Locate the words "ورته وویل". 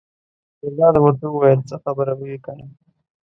0.99-1.59